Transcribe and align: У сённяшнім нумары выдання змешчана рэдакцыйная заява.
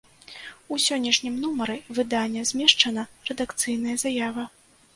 У 0.75 0.79
сённяшнім 0.85 1.35
нумары 1.43 1.75
выдання 1.99 2.47
змешчана 2.53 3.07
рэдакцыйная 3.31 3.95
заява. 4.09 4.51